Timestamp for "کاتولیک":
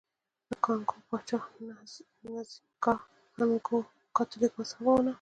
4.15-4.51